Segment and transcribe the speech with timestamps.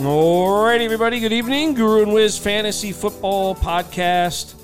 [0.00, 1.20] All right, everybody.
[1.20, 1.72] Good evening.
[1.72, 4.54] Guru and Wiz Fantasy Football Podcast.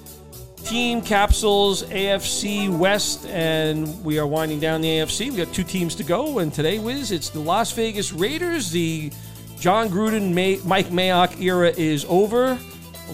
[0.67, 5.31] Team capsules AFC West, and we are winding down the AFC.
[5.31, 8.71] We got two teams to go, and today, Wiz, it's the Las Vegas Raiders.
[8.71, 9.11] The
[9.59, 12.57] Jon Gruden, May- Mike Mayock era is over.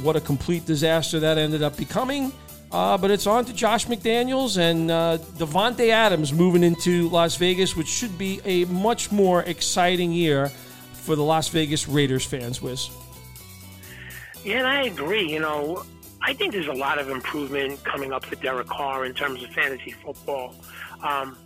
[0.02, 2.32] What a complete disaster that ended up becoming.
[2.73, 7.77] Uh, but it's on to Josh McDaniels and uh, Davante Adams moving into Las Vegas,
[7.77, 10.50] which should be a much more exciting year
[11.08, 12.90] for the Las Vegas Raiders fans, Wiz.
[14.44, 15.32] Yeah, and I agree.
[15.32, 15.82] You know,
[16.20, 19.48] I think there's a lot of improvement coming up for Derek Carr in terms of
[19.48, 20.54] fantasy football.
[21.02, 21.38] Um,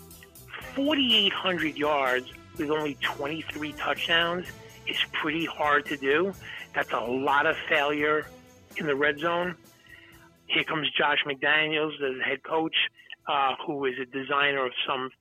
[0.74, 2.26] 4,800 yards
[2.58, 4.46] with only 23 touchdowns
[4.88, 6.34] is pretty hard to do.
[6.74, 8.26] That's a lot of failure
[8.78, 9.54] in the red zone.
[10.46, 12.74] Here comes Josh McDaniels, the head coach,
[13.28, 15.12] uh, who is a designer of some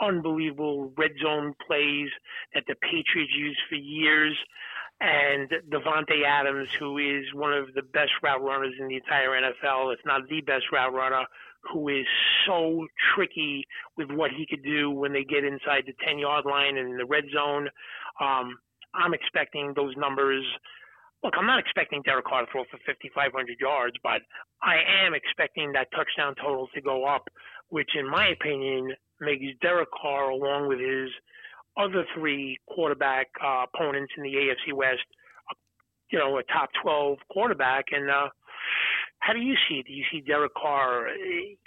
[0.00, 2.08] unbelievable red zone plays
[2.54, 4.36] that the Patriots used for years.
[5.00, 9.92] And Davante Adams, who is one of the best route runners in the entire NFL,
[9.92, 11.24] if not the best route runner,
[11.72, 12.06] who is
[12.46, 16.76] so tricky with what he could do when they get inside the 10 yard line
[16.76, 17.68] and in the red zone.
[18.20, 18.56] Um,
[18.94, 20.44] I'm expecting those numbers.
[21.22, 24.22] Look, I'm not expecting Derek Carr to throw for 5,500 yards, but
[24.62, 27.28] I am expecting that touchdown total to go up,
[27.68, 28.92] which, in my opinion,
[29.22, 31.10] makes Derek Carr, along with his
[31.76, 35.04] other three quarterback uh, opponents in the AFC West,
[36.10, 37.86] you know, a top 12 quarterback.
[37.92, 38.28] And uh,
[39.20, 39.86] how do you see it?
[39.86, 41.08] Do you see Derek Carr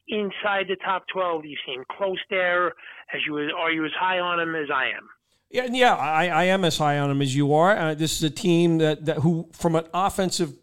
[0.07, 1.43] inside the top 12?
[1.43, 2.67] Do you see him close there?
[3.13, 5.09] As you are you as high on him as I am?
[5.51, 7.77] Yeah, yeah, I, I am as high on him as you are.
[7.77, 10.53] Uh, this is a team that, that who, from an offensive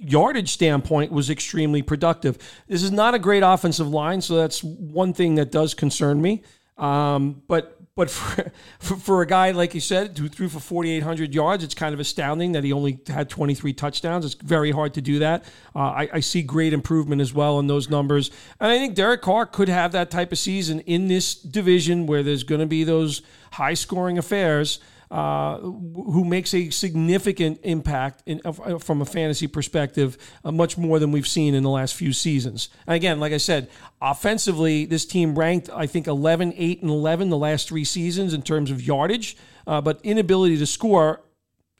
[0.00, 2.38] yardage standpoint was extremely productive.
[2.68, 6.42] This is not a great offensive line, so that's one thing that does concern me.
[6.78, 8.08] Um, but but
[8.78, 12.00] for, for, a guy like you said who threw for 4,800 yards, it's kind of
[12.00, 14.24] astounding that he only had 23 touchdowns.
[14.24, 15.44] It's very hard to do that.
[15.76, 19.20] Uh, I, I see great improvement as well in those numbers, and I think Derek
[19.20, 22.84] Carr could have that type of season in this division where there's going to be
[22.84, 23.20] those
[23.52, 24.80] high scoring affairs
[25.10, 31.10] who makes a significant impact in, uh, from a fantasy perspective, uh, much more than
[31.10, 32.68] we've seen in the last few seasons.
[32.86, 33.68] And again, like I said,
[34.00, 38.42] offensively, this team ranked, I think, 11, 8, and 11 the last three seasons in
[38.42, 41.22] terms of yardage, uh, but inability to score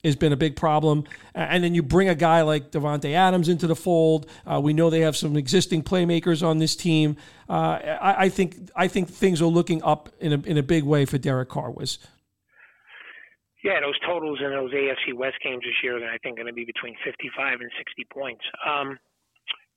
[0.02, 1.04] has been a big problem.
[1.34, 4.26] And then you bring a guy like Davante Adams into the fold.
[4.46, 7.16] Uh, we know they have some existing playmakers on this team.
[7.48, 10.84] Uh, I, I, think I think things are looking up in a in a big
[10.84, 11.70] way for Derek Carr.
[11.70, 11.98] Wiz
[13.62, 16.52] yeah, those totals in those AFC West games this year are, I think, going to
[16.52, 18.44] be between 55 and 60 points.
[18.66, 18.98] Um,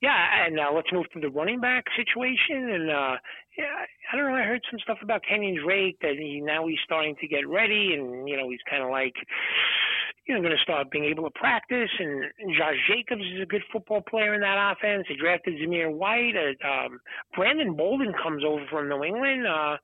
[0.00, 2.70] yeah, and uh, let's move to the running back situation.
[2.70, 3.16] And uh,
[3.56, 4.36] yeah, I don't know.
[4.36, 7.94] I heard some stuff about Kenyan Drake that he now he's starting to get ready,
[7.94, 9.14] and you know he's kind of like
[10.26, 11.90] you know, going to start being able to practice.
[11.98, 12.24] And,
[12.56, 15.06] Josh Jacobs is a good football player in that offense.
[15.08, 16.34] They drafted Zamir White.
[16.36, 17.00] Uh, um,
[17.34, 19.46] Brandon Bolden comes over from New England.
[19.46, 19.76] Uh,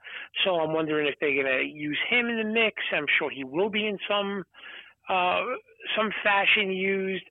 [0.45, 2.77] so I'm wondering if they're going to use him in the mix.
[2.93, 4.45] I'm sure he will be in some
[5.09, 5.43] uh,
[5.97, 7.25] some fashion used.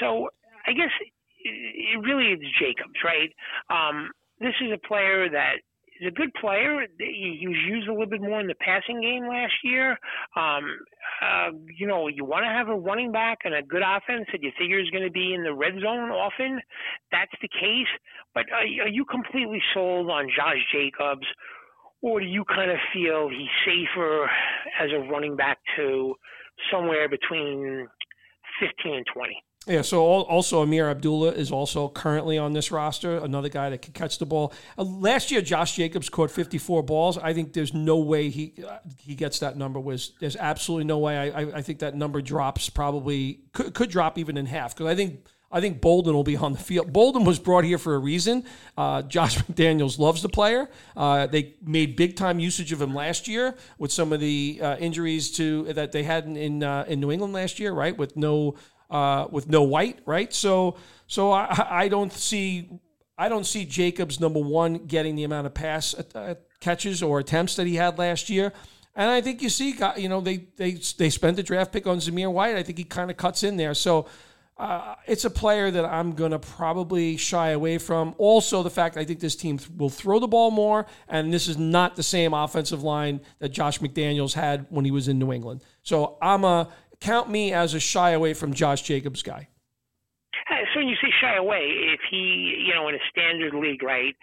[0.00, 0.28] So
[0.66, 1.12] I guess it,
[1.44, 3.30] it really is Jacobs, right?
[3.70, 4.10] Um,
[4.40, 5.56] this is a player that
[5.98, 6.86] he's a good player.
[6.98, 9.98] He, was used a little bit more in the passing game last year.
[10.36, 10.78] Um,
[11.22, 14.42] uh, you know, you want to have a running back and a good offense that
[14.42, 16.60] you figure is going to be in the red zone often.
[17.12, 17.90] That's the case.
[18.34, 21.26] But are, are you completely sold on Josh Jacobs,
[22.02, 24.28] or do you kind of feel he's safer
[24.80, 26.14] as a running back to
[26.70, 27.88] somewhere between
[28.60, 29.45] 15 and 20?
[29.66, 33.92] Yeah, so also Ameer Abdullah is also currently on this roster, another guy that can
[33.94, 34.52] catch the ball.
[34.78, 37.18] Uh, last year, Josh Jacobs caught 54 balls.
[37.18, 39.80] I think there's no way he uh, he gets that number.
[39.80, 41.18] Wiz there's absolutely no way.
[41.18, 44.86] I, I, I think that number drops probably could, could drop even in half because
[44.86, 46.92] I think I think Bolden will be on the field.
[46.92, 48.44] Bolden was brought here for a reason.
[48.76, 50.68] Uh, Josh McDaniels loves the player.
[50.96, 54.76] Uh, they made big time usage of him last year with some of the uh,
[54.76, 57.96] injuries to that they had in in, uh, in New England last year, right?
[57.96, 58.54] With no
[58.90, 60.32] uh, with no white, right?
[60.32, 62.70] So so I, I don't see
[63.18, 67.56] I don't see Jacobs number one getting the amount of pass uh, catches or attempts
[67.56, 68.52] that he had last year.
[68.94, 71.98] And I think you see, you know, they they they spent the draft pick on
[71.98, 72.56] Zamir White.
[72.56, 73.74] I think he kind of cuts in there.
[73.74, 74.06] So
[74.58, 78.14] uh, it's a player that I'm going to probably shy away from.
[78.16, 81.58] Also, the fact I think this team will throw the ball more, and this is
[81.58, 85.62] not the same offensive line that Josh McDaniels had when he was in New England.
[85.82, 86.68] So I'm a
[87.00, 89.48] count me as a shy away from Josh Jacobs guy.
[90.74, 94.14] So when you say shy away, if he, you know, in a standard league, right,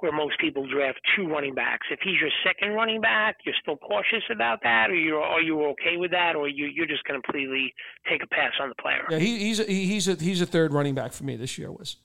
[0.00, 1.86] where most people draft two running backs.
[1.88, 5.64] If he's your second running back, you're still cautious about that, or you are you
[5.66, 7.72] okay with that, or you you're just going to completely
[8.08, 9.06] take a pass on the player.
[9.08, 11.70] Yeah, he, he's a, he's a he's a third running back for me this year.
[11.70, 11.96] Wiz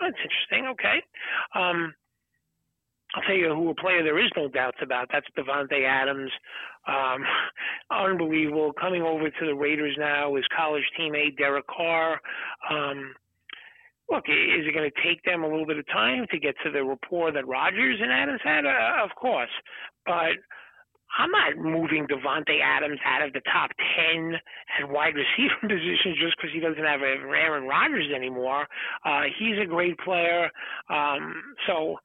[0.00, 0.66] that's interesting.
[0.72, 0.98] Okay.
[1.54, 1.94] Um,
[3.14, 5.08] I'll tell you who a player there is no doubts about.
[5.12, 6.30] That's Davante Adams.
[6.86, 7.22] Um,
[7.90, 8.72] unbelievable.
[8.80, 12.20] Coming over to the Raiders now, his college teammate Derek Carr.
[12.70, 13.14] Um,
[14.10, 16.70] look, is it going to take them a little bit of time to get to
[16.70, 18.66] the rapport that Rodgers and Adams had?
[18.66, 19.50] Uh, of course,
[20.06, 20.34] but
[21.18, 24.34] I'm not moving Davante Adams out of the top ten
[24.80, 28.66] at wide receiver position just because he doesn't have Aaron Rodgers anymore.
[29.04, 30.50] Uh, he's a great player,
[30.88, 31.34] um,
[31.66, 31.96] so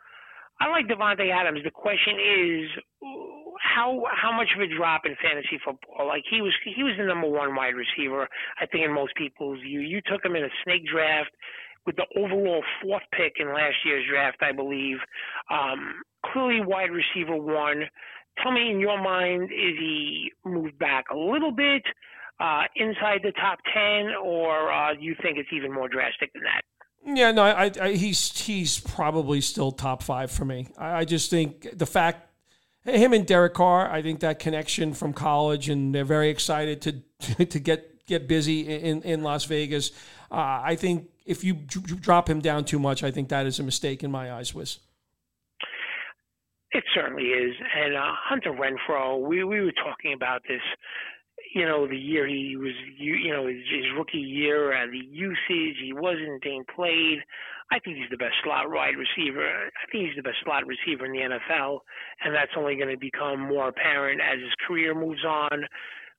[0.60, 1.60] I like Davante Adams.
[1.64, 2.70] The question is
[3.60, 6.08] how how much of a drop in fantasy football?
[6.08, 8.28] Like he was he was the number one wide receiver,
[8.60, 9.80] I think in most people's view.
[9.80, 11.32] You took him in a snake draft
[11.86, 14.98] with the overall fourth pick in last year's draft, I believe.
[15.52, 17.84] Um, clearly wide receiver one.
[18.42, 21.84] Tell me in your mind, is he moved back a little bit
[22.40, 26.44] uh, inside the top ten, or uh, do you think it's even more drastic than
[26.44, 26.62] that?
[27.06, 30.68] Yeah, no, I, I, he's he's probably still top five for me.
[30.78, 32.28] I, I, just think the fact
[32.86, 37.46] him and Derek Carr, I think that connection from college, and they're very excited to
[37.46, 39.92] to get get busy in in Las Vegas.
[40.32, 43.64] Uh, I think if you drop him down too much, I think that is a
[43.64, 44.54] mistake in my eyes.
[44.54, 44.80] Wiz
[46.72, 50.62] it certainly is, and uh, Hunter Renfrow, we we were talking about this
[51.56, 54.98] you know, the year he was, you, you know, his, his rookie year, uh, the
[54.98, 57.20] usage, he wasn't being played.
[57.76, 59.44] I think he's the best slot wide receiver.
[59.44, 61.80] I think he's the best slot receiver in the NFL,
[62.24, 65.68] and that's only going to become more apparent as his career moves on.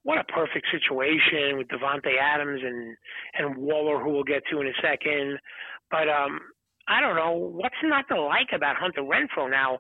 [0.03, 2.95] What a perfect situation with Davante Adams and
[3.41, 5.39] and Waller, who we'll get to in a second.
[5.91, 6.41] But um,
[6.89, 9.79] I don't know what's not to like about Hunter Renfrow now.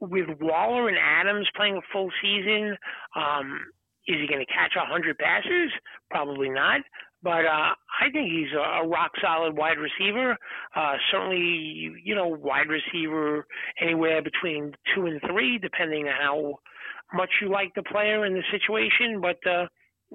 [0.00, 2.74] With Waller and Adams playing a full season,
[3.14, 3.60] um,
[4.08, 5.70] is he going to catch a 100 passes?
[6.10, 6.80] Probably not.
[7.22, 10.36] But uh, I think he's a, rock solid wide receiver.
[10.74, 13.46] Uh, certainly, you know, wide receiver
[13.80, 16.58] anywhere between two and three, depending on how
[17.12, 19.20] much you like the player and the situation.
[19.20, 19.66] But uh,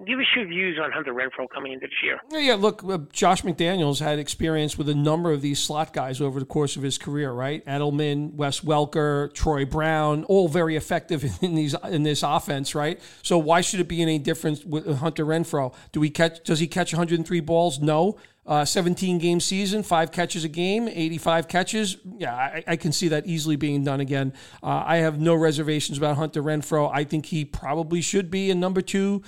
[0.06, 2.20] give us your views on Hunter Renfrow coming into this year.
[2.30, 6.20] Yeah, yeah look, uh, Josh McDaniels had experience with a number of these slot guys
[6.20, 7.66] over the course of his career, right?
[7.66, 13.00] Edelman, Wes Welker, Troy Brown, all very effective in these in this offense, right?
[13.22, 15.74] So why should it be any different with Hunter Renfrow?
[15.92, 16.44] Do we catch?
[16.44, 17.80] Does he catch 103 balls?
[17.80, 18.18] No.
[18.48, 21.98] Uh, 17 game season, five catches a game, 85 catches.
[22.20, 24.34] Yeah, I, I can see that easily being done again.
[24.62, 26.92] Uh, I have no reservations about Hunter Renfrow.
[26.94, 29.24] I think he probably should be a number two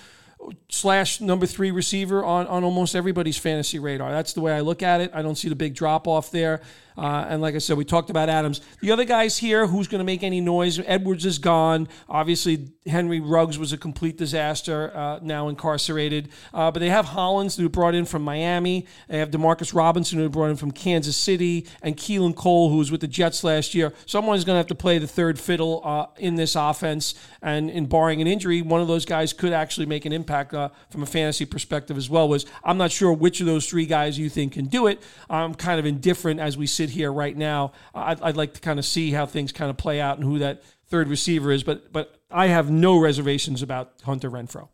[0.70, 4.12] slash number three receiver on, on almost everybody's fantasy radar.
[4.12, 5.12] That's the way I look at it.
[5.14, 6.62] I don't see the big drop off there.
[6.98, 8.62] Uh, and like I said, we talked about Adams.
[8.82, 10.80] The other guys here, who's going to make any noise?
[10.80, 11.88] Edwards is gone.
[12.10, 16.30] Obviously, Henry Ruggs was a complete disaster, uh, now incarcerated.
[16.54, 18.88] Uh, but they have Hollins, who brought in from Miami.
[19.08, 22.92] They have Demarcus Robinson, who brought in from Kansas City, and Keelan Cole, who was
[22.92, 23.94] with the Jets last year.
[24.06, 27.14] Someone's going to have to play the third fiddle uh, in this offense.
[27.42, 30.70] And in barring an injury, one of those guys could actually make an impact uh,
[30.90, 32.28] from a fantasy perspective as well.
[32.28, 35.02] Wiz I'm not sure which of those three guys you think can do it.
[35.30, 38.62] I'm kind of indifferent as we sit sit here right now, I'd, I'd like to
[38.62, 41.64] kind of see how things kind of play out and who that third receiver is.
[41.64, 44.70] But but I have no reservations about Hunter Renfrow.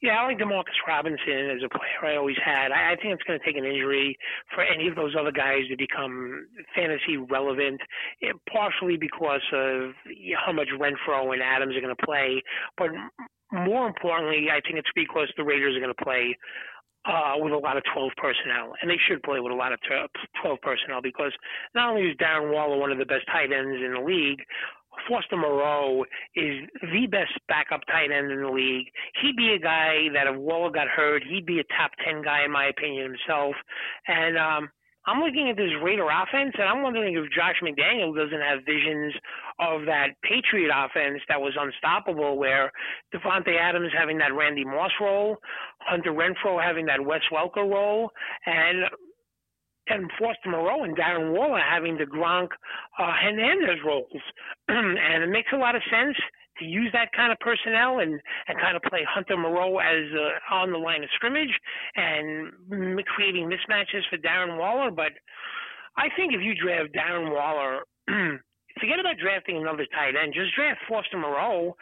[0.00, 2.12] Yeah, I like Demarcus Robinson as a player.
[2.12, 2.72] I always had.
[2.72, 4.18] I, I think it's going to take an injury
[4.52, 7.80] for any of those other guys to become fantasy relevant,
[8.20, 9.92] eh, partially because of
[10.44, 12.42] how much Renfrow and Adams are going to play,
[12.76, 12.90] but
[13.52, 16.36] more importantly, I think it's because the Raiders are going to play
[17.04, 19.80] uh, with a lot of 12 personnel, and they should play with a lot of
[20.42, 21.32] 12 personnel because
[21.74, 24.40] not only is Darren Waller one of the best tight ends in the league,
[25.08, 26.04] Foster Moreau
[26.36, 28.86] is the best backup tight end in the league.
[29.20, 32.44] He'd be a guy that if Waller got hurt, he'd be a top 10 guy
[32.44, 33.54] in my opinion himself.
[34.06, 34.68] And um,
[35.06, 39.12] I'm looking at this Raider offense, and I'm wondering if Josh McDaniel doesn't have visions
[39.58, 42.70] of that Patriot offense that was unstoppable, where
[43.12, 45.36] Davante Adams having that Randy Moss role,
[45.80, 48.10] Hunter Renfrow having that Wes Welker role,
[48.46, 48.84] and
[49.88, 52.48] and Foster Moreau and Darren Waller having the Gronk
[53.00, 54.22] uh, Hernandez roles,
[54.68, 56.16] and it makes a lot of sense
[56.58, 60.54] to use that kind of personnel and, and kind of play Hunter Moreau as uh,
[60.54, 61.52] on the line of scrimmage
[61.96, 62.52] and
[63.06, 64.90] creating mismatches for Darren Waller.
[64.90, 65.12] But
[65.96, 67.82] I think if you draft Darren Waller,
[68.80, 70.34] forget about drafting another tight end.
[70.34, 71.76] Just draft Foster Moreau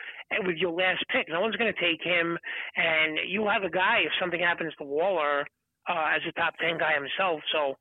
[0.45, 1.29] with your last pick.
[1.29, 2.39] No one's going to take him,
[2.77, 5.47] and you'll have a guy if something happens to Waller
[5.89, 7.41] uh, as a top ten guy himself.
[7.53, 7.77] So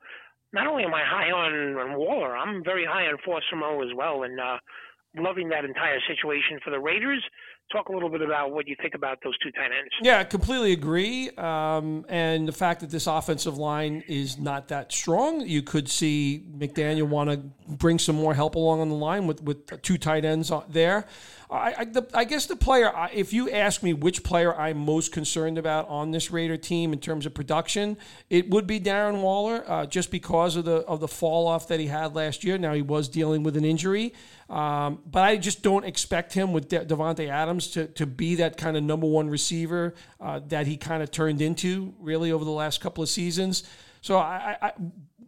[0.54, 3.94] not only am I high on, on Waller, I'm very high on Foster Moreau as
[3.96, 4.58] well, and uh,
[5.18, 7.24] loving that entire situation for the Raiders.
[7.72, 9.92] Talk a little bit about what you think about those two tight ends.
[10.02, 11.30] Yeah, I completely agree.
[11.38, 16.44] Um, and the fact that this offensive line is not that strong, you could see
[16.58, 17.38] McDaniel want to
[17.68, 21.06] bring some more help along on the line with, with two tight ends there.
[21.52, 25.12] I, I, the, I guess the player, if you ask me which player I'm most
[25.12, 27.98] concerned about on this Raider team in terms of production,
[28.30, 31.80] it would be Darren Waller, uh, just because of the of the fall off that
[31.80, 32.58] he had last year.
[32.60, 34.14] Now he was dealing with an injury,
[34.50, 38.58] um, but I just don't expect him with De- Davante Adams to to be that
[38.58, 42.52] kind of number one receiver uh, that he kind of turned into really over the
[42.52, 43.64] last couple of seasons.
[44.02, 44.72] So I, I,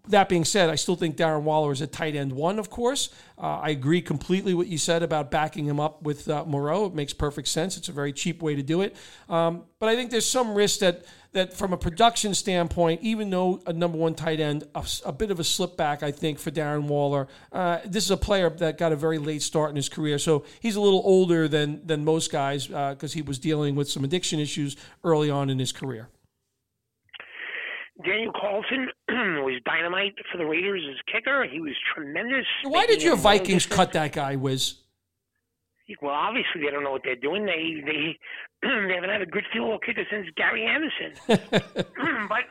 [0.08, 3.10] that being said, I still think Darren Waller is a tight end one, of course.
[3.38, 6.86] Uh, I agree completely what you said about backing him up with uh, Moreau.
[6.86, 7.78] It makes perfect sense.
[7.78, 8.96] It's a very cheap way to do it.
[9.30, 13.62] Um, but I think there's some risk that that from a production standpoint, even though
[13.66, 16.52] a number one tight end, a, a bit of a slip back, I think, for
[16.52, 17.30] Darren Waller.
[17.54, 20.44] Uh, this is a player that got a very late start in his career, so
[20.60, 24.04] he's a little older than than most guys because uh, he was dealing with some
[24.04, 26.10] addiction issues early on in his career.
[28.04, 28.90] Daniel Carlson
[29.44, 31.46] was dynamite for the Raiders as kicker.
[31.50, 32.46] He was tremendous.
[32.64, 34.76] Why did your Vikings cut that guy, Wiz?
[36.02, 37.46] Well, obviously they don't know what they're doing.
[37.46, 38.18] They they
[38.88, 41.12] they haven't had a good field goal kicker since Gary Anderson.
[42.30, 42.46] but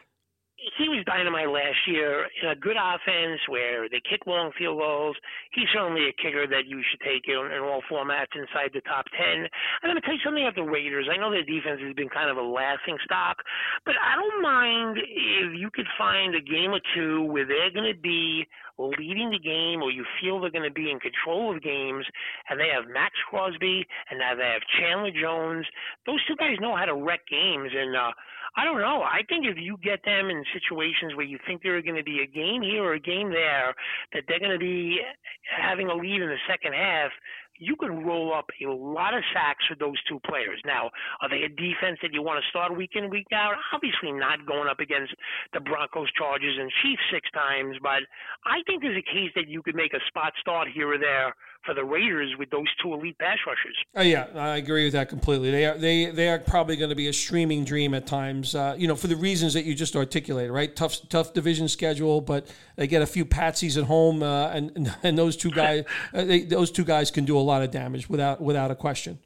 [0.77, 5.17] he was dynamite last year in a good offense where they kick long field goals.
[5.53, 9.07] He's certainly a kicker that you should take in, in all formats inside the top
[9.17, 9.49] 10.
[9.49, 11.09] I'm going to tell you something about the Raiders.
[11.11, 13.41] I know their defense has been kind of a laughing stock,
[13.85, 17.89] but I don't mind if you could find a game or two where they're going
[17.89, 18.45] to be
[18.79, 22.05] leading the game or you feel they're going to be in control of games
[22.49, 25.67] and they have Maxx Crosby and now they have Chandler Jones.
[26.07, 28.13] Those two guys know how to wreck games and uh
[28.57, 29.03] I don't know.
[29.03, 32.05] I think if you get them in situations where you think there are going to
[32.05, 33.75] be a game here or a game there,
[34.13, 34.99] that they're going to be
[35.45, 37.11] having a lead in the second half,
[37.61, 40.61] you can roll up a lot of sacks with those two players.
[40.65, 40.91] Now,
[41.21, 43.55] are they a defense that you want to start week in, week out?
[43.73, 45.15] Obviously not going up against
[45.53, 48.03] the Broncos, Chargers, and Chiefs six times, but
[48.45, 51.35] I think there's a case that you could make a spot start here or there
[51.65, 53.77] for the Raiders with those two elite pass rushers.
[53.95, 55.51] Oh, yeah, I agree with that completely.
[55.51, 58.55] They are they they are probably going to be a streaming dream at times.
[58.55, 60.75] Uh, you know, for the reasons that you just articulated, right?
[60.75, 65.19] Tough tough division schedule, but they get a few patsies at home, uh, and and
[65.19, 68.41] those two guys uh, they, those two guys can do a lot of damage without
[68.41, 69.19] without a question.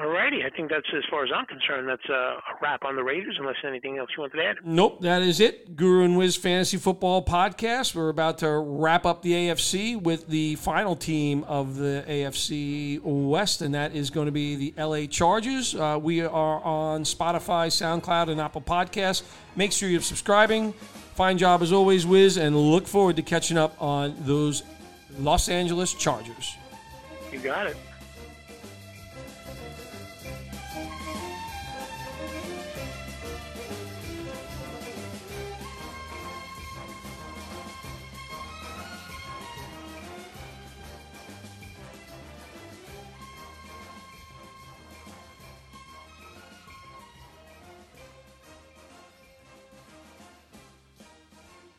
[0.00, 1.86] Alrighty, I think that's as far as I'm concerned.
[1.86, 3.36] That's a, a, wrap on the Raiders.
[3.38, 4.56] Unless anything else you want to add.
[4.64, 5.76] Nope, that is it.
[5.76, 7.94] Guru and Wiz Fantasy Football Podcast.
[7.94, 13.60] We're about to wrap up the AFC with the final team of the AFC West,
[13.60, 15.74] and that is going to be the LA Chargers.
[15.74, 19.22] Uh, we are on Spotify, SoundCloud, and Apple Podcasts.
[19.54, 20.72] Make sure you're subscribing.
[21.14, 24.62] Fine job as always, Wiz, and look forward to catching up on those
[25.18, 26.56] Los Angeles Chargers.
[27.32, 27.76] You got it.